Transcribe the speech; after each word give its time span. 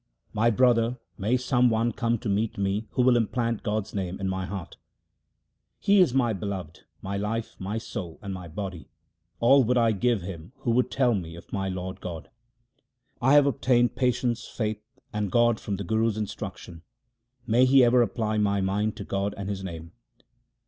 My 0.33 0.49
brother, 0.49 0.97
may 1.15 1.37
some 1.37 1.69
one 1.69 1.91
come 1.91 2.17
to 2.17 2.27
meet 2.27 2.57
me 2.57 2.87
who 2.93 3.03
will 3.03 3.15
implant 3.15 3.61
God's 3.61 3.93
name 3.93 4.19
in 4.19 4.27
my 4.27 4.47
heart! 4.47 4.77
He 5.77 5.99
is 5.99 6.11
my 6.11 6.33
Beloved, 6.33 6.85
my 7.03 7.17
life, 7.17 7.55
my 7.59 7.77
soul, 7.77 8.17
and 8.23 8.33
my 8.33 8.47
body; 8.47 8.89
all 9.39 9.63
would 9.63 9.77
I 9.77 9.91
give 9.91 10.23
him 10.23 10.53
who 10.61 10.71
would 10.71 10.89
tell 10.89 11.13
me 11.13 11.35
of 11.35 11.53
my 11.53 11.69
Lord 11.69 12.01
God. 12.01 12.31
1 13.19 13.31
have 13.33 13.45
obtained 13.45 13.95
patience, 13.95 14.47
faith, 14.47 14.81
and 15.13 15.31
God 15.31 15.59
from 15.59 15.75
the 15.77 15.83
Guru's 15.83 16.17
instruction; 16.17 16.81
may 17.45 17.65
he 17.65 17.83
ever 17.83 18.01
apply 18.01 18.39
my 18.39 18.59
mind 18.59 18.95
to 18.97 19.03
God 19.03 19.35
and 19.37 19.49
His 19.49 19.63
name 19.63 19.91